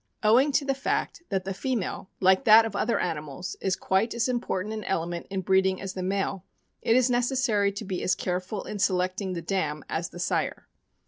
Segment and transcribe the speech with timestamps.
[0.23, 4.27] Owing to the fact that the female, like that of other animals, is quite as
[4.27, 6.43] important an element in breeding as the male,
[6.81, 10.67] it is necessary to be as careful in selecting the dam as the sire.